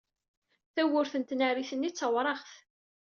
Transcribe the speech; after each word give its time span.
Tawwurt 0.75 1.13
n 1.17 1.23
tnarit-nni 1.23 1.89
d 1.91 1.95
tawraɣt. 1.95 2.49